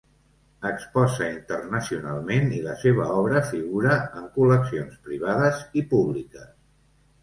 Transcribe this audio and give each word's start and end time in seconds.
Exposa 0.69 1.27
internacionalment 1.33 2.49
i 2.61 2.63
la 2.69 2.75
seva 2.87 3.07
obra 3.19 3.45
figura 3.53 4.01
en 4.23 4.27
col·leccions 4.41 5.01
privades 5.09 5.65
i 5.85 5.89
públiques. 5.97 6.55